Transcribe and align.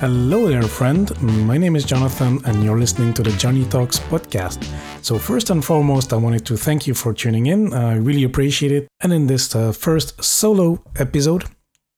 Hello 0.00 0.48
there, 0.48 0.62
friend. 0.62 1.12
My 1.46 1.58
name 1.58 1.76
is 1.76 1.84
Jonathan, 1.84 2.40
and 2.46 2.64
you're 2.64 2.78
listening 2.78 3.12
to 3.12 3.22
the 3.22 3.32
Joney 3.32 3.68
Talks 3.68 3.98
podcast. 3.98 4.64
So, 5.04 5.18
first 5.18 5.50
and 5.50 5.62
foremost, 5.62 6.14
I 6.14 6.16
wanted 6.16 6.46
to 6.46 6.56
thank 6.56 6.86
you 6.86 6.94
for 6.94 7.12
tuning 7.12 7.48
in. 7.48 7.74
I 7.74 7.96
really 7.96 8.24
appreciate 8.24 8.72
it. 8.72 8.88
And 9.02 9.12
in 9.12 9.26
this 9.26 9.54
uh, 9.54 9.72
first 9.72 10.24
solo 10.24 10.82
episode, 10.96 11.44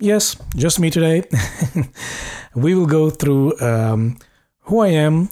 yes, 0.00 0.34
just 0.56 0.80
me 0.80 0.90
today, 0.90 1.22
we 2.56 2.74
will 2.74 2.86
go 2.86 3.08
through 3.08 3.56
um, 3.60 4.18
who 4.62 4.80
I 4.80 4.88
am, 4.88 5.28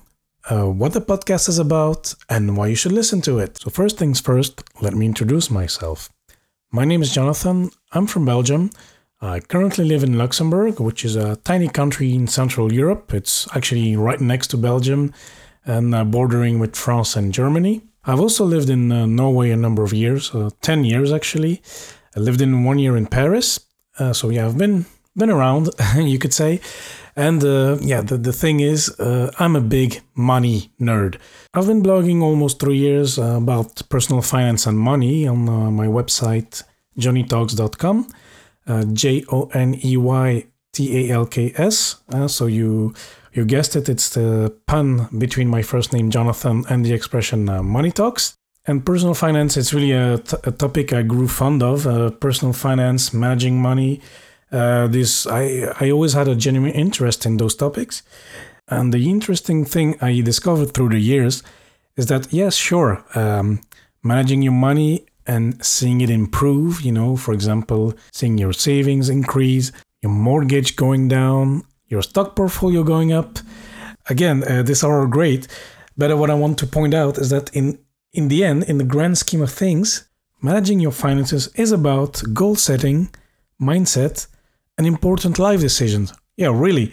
uh, 0.48 0.66
what 0.66 0.93
the 0.93 1.00
podcast 1.00 1.48
is 1.48 1.59
about, 1.59 2.14
and 2.29 2.57
why 2.57 2.68
you 2.68 2.77
should 2.77 2.93
listen 2.93 3.21
to 3.23 3.41
it. 3.41 3.59
So, 3.59 3.71
first 3.71 3.98
things 3.98 4.21
first, 4.21 4.62
let 4.80 4.95
me 4.95 5.07
introduce 5.07 5.50
myself. 5.50 6.09
My 6.71 6.84
name 6.84 7.02
is 7.02 7.12
Jonathan. 7.12 7.73
I'm 7.91 8.07
from 8.07 8.27
Belgium. 8.27 8.71
I 9.23 9.41
currently 9.41 9.84
live 9.84 10.02
in 10.02 10.16
Luxembourg, 10.16 10.81
which 10.81 11.04
is 11.04 11.14
a 11.14 11.36
tiny 11.36 11.68
country 11.68 12.14
in 12.14 12.26
Central 12.26 12.72
Europe. 12.72 13.13
It's 13.13 13.46
actually 13.54 13.95
right 13.95 14.18
next 14.21 14.46
to 14.49 14.57
Belgium 14.57 15.12
and 15.67 15.95
uh, 15.95 16.04
bordering 16.04 16.58
with 16.58 16.75
France 16.75 17.17
and 17.17 17.31
Germany. 17.31 17.82
I've 18.04 18.21
also 18.21 18.46
lived 18.46 18.71
in 18.71 18.90
uh, 18.90 19.04
Norway 19.04 19.50
a 19.50 19.57
number 19.57 19.82
of 19.82 19.93
years, 19.93 20.35
uh, 20.35 20.48
10 20.62 20.85
years 20.85 21.12
actually. 21.12 21.61
I 22.17 22.21
lived 22.21 22.40
in 22.40 22.64
one 22.64 22.79
year 22.79 22.96
in 22.96 23.07
Paris. 23.07 23.61
Uh, 23.98 24.14
so 24.14 24.31
yeah, 24.31 24.46
I've 24.46 24.57
been 24.57 24.86
been 25.14 25.29
around, 25.29 25.68
you 25.96 26.18
could 26.18 26.32
say. 26.32 26.61
And 27.14 27.45
uh, 27.45 27.76
yeah, 27.82 28.00
the, 28.00 28.17
the 28.17 28.32
thing 28.32 28.61
is, 28.61 28.89
uh, 28.98 29.31
I'm 29.39 29.54
a 29.54 29.61
big 29.61 30.00
money 30.14 30.71
nerd. 30.81 31.18
I've 31.53 31.67
been 31.67 31.82
blogging 31.82 32.23
almost 32.23 32.59
three 32.59 32.78
years 32.78 33.19
about 33.19 33.83
personal 33.91 34.23
finance 34.23 34.67
and 34.67 34.78
money 34.78 35.27
on 35.27 35.45
my 35.75 35.89
website, 35.89 36.62
joneytalks.com 36.98 38.06
uh, 38.70 38.84
J 38.92 39.25
O 39.33 39.51
N 39.53 39.79
E 39.84 39.97
Y 39.97 40.47
T 40.73 41.11
A 41.11 41.15
L 41.15 41.27
K 41.27 41.53
S. 41.56 41.97
Uh, 42.12 42.29
so 42.29 42.47
you 42.47 42.95
you 43.33 43.45
guessed 43.45 43.77
it, 43.77 43.89
it's 43.89 44.11
the 44.11 44.55
pun 44.67 45.09
between 45.19 45.49
my 45.49 45.62
first 45.62 45.93
name 45.93 46.11
Jonathan 46.11 46.65
and 46.69 46.85
the 46.85 46.93
expression 46.93 47.49
uh, 47.49 47.62
money 47.62 47.93
talks. 47.93 48.35
And 48.67 48.85
personal 48.85 49.15
finance, 49.15 49.57
it's 49.57 49.73
really 49.73 49.93
a, 49.93 50.19
t- 50.19 50.37
a 50.45 50.51
topic 50.51 50.93
I 50.93 51.03
grew 51.03 51.29
fond 51.29 51.62
of. 51.62 51.87
Uh, 51.87 52.11
personal 52.11 52.53
finance, 52.53 53.12
managing 53.15 53.61
money. 53.61 54.01
Uh, 54.53 54.87
this 54.89 55.27
I 55.27 55.73
I 55.81 55.91
always 55.91 56.12
had 56.12 56.29
a 56.29 56.34
genuine 56.34 56.73
interest 56.73 57.27
in 57.27 57.37
those 57.37 57.57
topics. 57.57 58.03
And 58.69 58.93
the 58.93 59.09
interesting 59.09 59.65
thing 59.65 59.97
I 60.01 60.21
discovered 60.21 60.73
through 60.73 60.91
the 60.91 61.01
years 61.01 61.43
is 61.97 62.07
that 62.07 62.33
yes, 62.33 62.55
sure, 62.55 63.05
um, 63.15 63.61
managing 64.03 64.43
your 64.43 64.53
money 64.53 65.07
and 65.31 65.64
seeing 65.64 66.00
it 66.00 66.11
improve, 66.11 66.81
you 66.81 66.91
know, 66.91 67.17
for 67.17 67.33
example, 67.33 67.95
seeing 68.12 68.36
your 68.36 68.53
savings 68.53 69.09
increase, 69.09 69.70
your 70.03 70.12
mortgage 70.12 70.75
going 70.75 71.06
down, 71.06 71.62
your 71.87 72.03
stock 72.03 72.34
portfolio 72.34 72.83
going 72.83 73.12
up. 73.12 73.39
Again, 74.09 74.42
uh, 74.42 74.64
these 74.64 74.83
are 74.83 75.00
all 75.00 75.06
great, 75.06 75.47
but 75.97 76.19
what 76.19 76.31
I 76.31 76.34
want 76.42 76.59
to 76.59 76.67
point 76.67 76.95
out 76.95 77.17
is 77.17 77.31
that 77.31 77.47
in 77.55 77.78
in 78.12 78.27
the 78.27 78.42
end, 78.50 78.64
in 78.64 78.78
the 78.78 78.91
grand 78.95 79.17
scheme 79.19 79.42
of 79.42 79.53
things, 79.53 80.09
managing 80.42 80.81
your 80.81 80.97
finances 81.05 81.42
is 81.55 81.70
about 81.70 82.22
goal 82.33 82.56
setting, 82.56 83.09
mindset, 83.72 84.27
and 84.77 84.84
important 84.87 85.39
life 85.39 85.61
decisions. 85.61 86.12
Yeah, 86.37 86.53
really. 86.53 86.87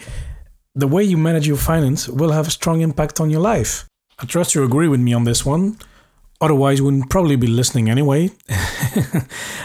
The 0.76 0.92
way 0.94 1.04
you 1.12 1.18
manage 1.18 1.48
your 1.48 1.62
finance 1.72 2.08
will 2.20 2.34
have 2.34 2.48
a 2.48 2.58
strong 2.60 2.82
impact 2.82 3.20
on 3.20 3.32
your 3.32 3.42
life. 3.54 3.88
I 4.20 4.26
trust 4.26 4.54
you 4.54 4.64
agree 4.64 4.90
with 4.90 5.00
me 5.00 5.14
on 5.16 5.24
this 5.24 5.44
one. 5.44 5.78
Otherwise, 6.40 6.82
wouldn't 6.82 7.10
probably 7.10 7.36
be 7.36 7.48
listening 7.48 7.90
anyway. 7.90 8.30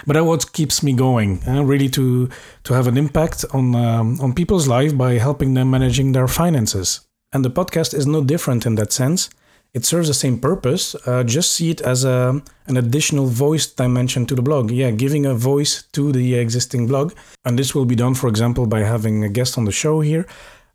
but 0.06 0.15
that's 0.15 0.25
what 0.25 0.53
keeps 0.53 0.83
me 0.83 0.95
going, 0.95 1.42
uh, 1.47 1.62
really 1.62 1.89
to 1.91 2.29
to 2.64 2.75
have 2.75 2.87
an 2.87 2.97
impact 2.97 3.45
on 3.53 3.75
um, 3.75 4.20
on 4.20 4.33
people's 4.33 4.69
life 4.69 4.97
by 4.97 5.19
helping 5.19 5.55
them 5.55 5.70
managing 5.70 6.12
their 6.12 6.29
finances. 6.29 7.01
And 7.33 7.45
the 7.45 7.51
podcast 7.51 7.95
is 7.95 8.06
no 8.06 8.23
different 8.25 8.67
in 8.67 8.75
that 8.77 8.92
sense. 8.92 9.29
It 9.75 9.87
serves 9.87 10.08
the 10.08 10.14
same 10.14 10.39
purpose. 10.39 10.95
Uh, 11.07 11.24
just 11.24 11.52
see 11.52 11.70
it 11.70 11.80
as 11.80 12.05
a 12.05 12.42
an 12.67 12.77
additional 12.77 13.27
voice 13.27 13.67
dimension 13.67 14.27
to 14.27 14.35
the 14.35 14.42
blog. 14.42 14.70
Yeah, 14.70 14.91
giving 14.91 15.27
a 15.27 15.35
voice 15.35 15.83
to 15.92 16.13
the 16.13 16.35
existing 16.35 16.86
blog. 16.86 17.13
And 17.45 17.58
this 17.58 17.74
will 17.74 17.86
be 17.86 17.97
done, 17.97 18.14
for 18.14 18.29
example, 18.29 18.67
by 18.67 18.80
having 18.80 19.24
a 19.24 19.29
guest 19.29 19.58
on 19.58 19.64
the 19.64 19.73
show 19.73 20.01
here. 20.01 20.27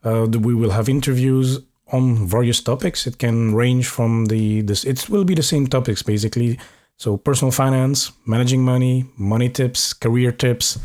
Uh, 0.04 0.28
we 0.28 0.54
will 0.54 0.72
have 0.72 0.90
interviews 0.90 1.60
on 1.92 2.28
various 2.28 2.62
topics. 2.62 3.08
It 3.08 3.18
can 3.18 3.56
range 3.56 3.88
from 3.88 4.26
the 4.26 4.62
this 4.62 4.84
it 4.84 5.10
will 5.10 5.24
be 5.24 5.36
the 5.36 5.44
same 5.44 5.68
topics 5.68 6.02
basically. 6.04 6.60
So 6.98 7.18
personal 7.18 7.52
finance, 7.52 8.12
managing 8.26 8.64
money, 8.64 9.06
money 9.18 9.50
tips, 9.50 9.94
career 9.94 10.32
tips, 10.32 10.80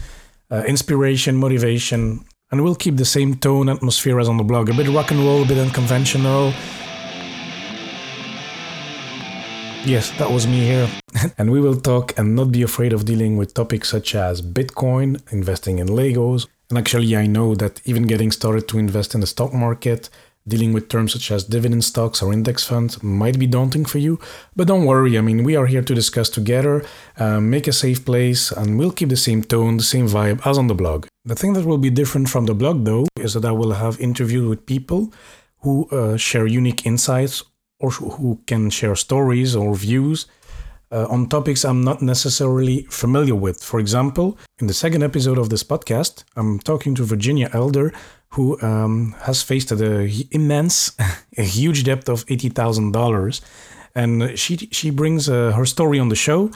uh, 0.51 0.63
inspiration, 0.67 1.37
motivation, 1.37 2.25
and 2.51 2.63
we'll 2.63 2.75
keep 2.75 2.97
the 2.97 3.07
same 3.07 3.35
tone 3.35 3.71
atmosphere 3.71 4.21
as 4.21 4.29
on 4.29 4.37
the 4.37 4.45
blog. 4.45 4.69
A 4.69 4.75
bit 4.75 4.89
rock 4.89 5.11
and 5.11 5.21
roll, 5.21 5.43
a 5.43 5.47
bit 5.47 5.57
unconventional. 5.57 6.53
Yes, 9.85 10.11
that 10.19 10.31
was 10.31 10.47
me 10.47 10.61
here. 10.61 10.89
and 11.39 11.51
we 11.51 11.61
will 11.61 11.81
talk 11.81 12.17
and 12.19 12.37
not 12.37 12.53
be 12.53 12.63
afraid 12.63 12.93
of 12.93 13.05
dealing 13.05 13.37
with 13.37 13.55
topics 13.55 13.89
such 13.89 14.15
as 14.15 14.41
Bitcoin, 14.41 15.21
investing 15.33 15.79
in 15.79 15.89
Legos. 15.89 16.47
And 16.69 16.79
actually, 16.79 17.17
I 17.17 17.27
know 17.27 17.55
that 17.57 17.81
even 17.85 18.05
getting 18.07 18.31
started 18.31 18.69
to 18.69 18.79
invest 18.79 19.15
in 19.15 19.21
the 19.21 19.27
stock 19.27 19.53
market, 19.53 20.09
Dealing 20.47 20.73
with 20.73 20.89
terms 20.89 21.13
such 21.13 21.31
as 21.31 21.45
dividend 21.45 21.85
stocks 21.85 22.21
or 22.21 22.33
index 22.33 22.65
funds 22.65 23.01
might 23.03 23.39
be 23.39 23.47
daunting 23.47 23.85
for 23.85 23.99
you, 23.99 24.19
but 24.57 24.67
don't 24.67 24.87
worry. 24.87 25.17
I 25.17 25.21
mean, 25.21 25.45
we 25.45 25.55
are 25.55 25.67
here 25.67 25.83
to 25.83 25.95
discuss 25.95 26.29
together, 26.29 26.85
uh, 27.17 27.41
make 27.41 27.69
a 27.69 27.73
safe 27.73 28.05
place, 28.05 28.51
and 28.51 28.77
we'll 28.77 28.91
keep 28.91 29.09
the 29.09 29.17
same 29.17 29.45
tone, 29.45 29.77
the 29.77 29.85
same 29.85 30.09
vibe 30.09 30.45
as 30.45 30.59
on 30.59 30.67
the 30.67 30.75
blog. 30.75 31.07
The 31.25 31.37
thing 31.37 31.53
that 31.53 31.65
will 31.65 31.79
be 31.79 31.91
different 31.91 32.29
from 32.29 32.47
the 32.47 32.55
blog, 32.55 32.85
though, 32.85 33.07
is 33.21 33.35
that 33.35 33.45
I 33.45 33.53
will 33.53 33.73
have 33.73 34.01
interviews 34.01 34.49
with 34.49 34.67
people 34.67 35.13
who 35.59 35.89
uh, 35.91 36.17
share 36.17 36.47
unique 36.47 36.87
insights 36.87 37.45
or 37.79 37.91
who 37.91 38.41
can 38.47 38.71
share 38.71 38.97
stories 38.97 39.55
or 39.55 39.75
views 39.77 40.27
uh, 40.93 41.07
on 41.09 41.27
topics 41.29 41.65
I'm 41.65 41.83
not 41.83 42.03
necessarily 42.03 42.83
familiar 42.91 43.35
with. 43.35 43.63
For 43.63 43.81
example, 43.81 44.39
in 44.59 44.67
the 44.67 44.75
second 44.75 45.03
episode 45.03 45.39
of 45.39 45.49
this 45.49 45.65
podcast, 45.65 46.25
I'm 46.37 46.59
talking 46.59 46.95
to 46.97 47.05
Virginia 47.05 47.49
Elder, 47.53 47.93
who 48.33 48.61
um, 48.63 49.15
has 49.23 49.43
faced 49.43 49.73
a 49.73 50.11
immense, 50.31 50.93
a 51.39 51.43
huge 51.43 51.85
debt 51.85 52.09
of 52.09 52.25
eighty 52.29 52.49
thousand 52.49 52.93
dollars, 52.93 53.41
and 53.95 54.39
she 54.39 54.57
she 54.71 54.91
brings 54.91 55.29
uh, 55.29 55.53
her 55.53 55.67
story 55.67 55.99
on 55.99 56.09
the 56.09 56.17
show. 56.17 56.51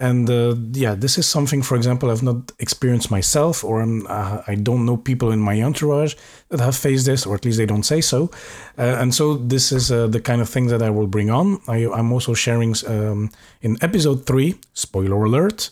And 0.00 0.28
uh, 0.28 0.56
yeah, 0.72 0.96
this 0.96 1.16
is 1.16 1.26
something, 1.26 1.62
for 1.62 1.76
example, 1.76 2.10
I've 2.10 2.24
not 2.24 2.50
experienced 2.58 3.08
myself, 3.08 3.62
or 3.62 3.80
uh, 3.82 4.42
I 4.48 4.56
don't 4.56 4.84
know 4.84 4.96
people 4.96 5.30
in 5.30 5.38
my 5.38 5.62
entourage 5.62 6.16
that 6.48 6.58
have 6.58 6.74
faced 6.74 7.06
this, 7.06 7.24
or 7.24 7.36
at 7.36 7.44
least 7.44 7.58
they 7.58 7.66
don't 7.66 7.84
say 7.84 8.00
so. 8.00 8.28
Uh, 8.76 8.98
and 9.00 9.14
so 9.14 9.36
this 9.36 9.70
is 9.70 9.92
uh, 9.92 10.08
the 10.08 10.20
kind 10.20 10.40
of 10.40 10.48
thing 10.48 10.66
that 10.66 10.82
I 10.82 10.90
will 10.90 11.06
bring 11.06 11.30
on. 11.30 11.60
I, 11.68 11.86
am 12.00 12.12
also 12.12 12.34
sharing 12.34 12.74
um, 12.88 13.30
in 13.60 13.76
episode 13.80 14.26
three, 14.26 14.56
spoiler 14.74 15.22
alert, 15.24 15.70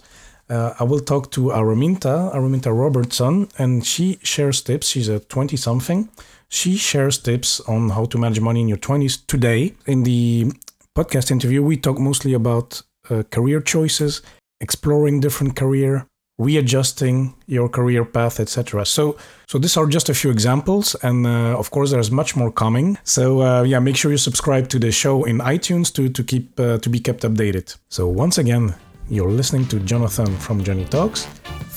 uh, 0.51 0.75
I 0.79 0.85
will 0.85 1.01
talk 1.01 1.31
to 1.33 1.51
Araminta, 1.51 2.35
Araminta 2.35 2.77
Robertson, 2.77 3.49
and 3.57 3.87
she 3.87 4.19
shares 4.23 4.61
tips. 4.61 4.89
She's 4.89 5.09
a 5.09 5.21
20 5.21 5.57
something. 5.57 6.09
She 6.49 6.77
shares 6.77 7.19
tips 7.19 7.61
on 7.61 7.91
how 7.91 8.07
to 8.07 8.19
manage 8.19 8.41
money 8.41 8.61
in 8.61 8.69
your 8.69 8.79
20s 8.79 9.27
today. 9.27 9.75
In 9.87 10.03
the 10.03 10.53
podcast 10.97 11.31
interview, 11.31 11.63
we 11.63 11.77
talk 11.77 11.99
mostly 11.99 12.35
about 12.35 12.83
uh, 13.09 13.23
career 13.31 13.61
choices, 13.61 14.23
exploring 14.61 15.21
different 15.21 15.55
career, 15.55 16.07
readjusting 16.39 17.35
your 17.47 17.69
career 17.69 18.05
path, 18.05 18.41
etc. 18.41 18.85
So, 18.85 19.17
so 19.47 19.59
these 19.59 19.77
are 19.77 19.87
just 19.87 20.09
a 20.09 20.15
few 20.15 20.31
examples, 20.33 20.97
and 21.03 21.27
uh, 21.27 21.57
of 21.57 21.71
course, 21.71 21.93
there's 21.93 22.11
much 22.11 22.35
more 22.35 22.51
coming. 22.51 22.99
So, 23.05 23.43
uh, 23.43 23.63
yeah, 23.63 23.79
make 23.79 23.97
sure 23.97 24.11
you 24.11 24.19
subscribe 24.19 24.69
to 24.71 24.81
the 24.81 24.91
show 24.91 25.23
in 25.25 25.39
iTunes 25.39 25.93
to 25.95 26.09
to 26.09 26.25
keep 26.25 26.59
uh, 26.59 26.79
to 26.79 26.91
be 26.91 26.99
kept 26.99 27.23
updated. 27.23 27.77
So, 27.91 28.09
once 28.09 28.39
again, 28.39 28.75
you're 29.11 29.31
listening 29.31 29.67
to 29.67 29.81
Jonathan 29.81 30.35
from 30.39 30.63
Joney 30.63 30.89
Talks. 30.89 31.27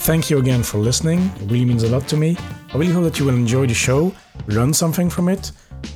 Thank 0.05 0.29
you 0.29 0.37
again 0.37 0.63
for 0.63 0.77
listening. 0.77 1.31
It 1.41 1.51
really 1.51 1.65
means 1.65 1.83
a 1.83 1.89
lot 1.89 2.07
to 2.09 2.17
me. 2.17 2.37
I 2.73 2.77
really 2.77 2.93
hope 2.93 3.03
that 3.05 3.19
you 3.19 3.25
will 3.25 3.35
enjoy 3.35 3.65
the 3.65 3.73
show, 3.73 4.13
learn 4.47 4.73
something 4.73 5.09
from 5.09 5.29
it, 5.29 5.51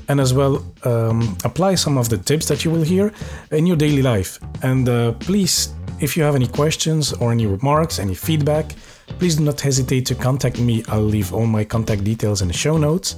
and 0.09 0.19
as 0.19 0.33
well 0.33 0.65
um, 0.83 1.37
apply 1.43 1.75
some 1.75 1.97
of 1.97 2.09
the 2.09 2.17
tips 2.17 2.47
that 2.47 2.65
you 2.65 2.71
will 2.71 2.81
hear 2.81 3.13
in 3.51 3.65
your 3.65 3.77
daily 3.77 4.01
life. 4.01 4.39
And 4.63 4.89
uh, 4.89 5.11
please, 5.13 5.73
if 5.99 6.17
you 6.17 6.23
have 6.23 6.35
any 6.35 6.47
questions 6.47 7.13
or 7.13 7.31
any 7.31 7.45
remarks, 7.45 7.99
any 7.99 8.15
feedback, 8.15 8.75
please 9.19 9.35
do 9.35 9.43
not 9.43 9.61
hesitate 9.61 10.05
to 10.07 10.15
contact 10.15 10.59
me. 10.59 10.83
I'll 10.89 11.01
leave 11.01 11.33
all 11.33 11.45
my 11.45 11.63
contact 11.63 12.03
details 12.03 12.41
in 12.41 12.47
the 12.47 12.53
show 12.53 12.77
notes. 12.77 13.15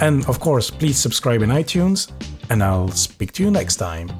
And 0.00 0.24
of 0.26 0.40
course, 0.40 0.70
please 0.70 0.98
subscribe 0.98 1.42
in 1.42 1.50
iTunes, 1.50 2.10
and 2.48 2.62
I'll 2.62 2.88
speak 2.88 3.32
to 3.32 3.42
you 3.42 3.50
next 3.50 3.76
time. 3.76 4.10